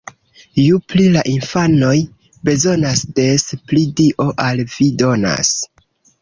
[0.67, 1.93] Ju pli la infanoj
[2.49, 5.55] bezonas, des pli Dio al vi donas.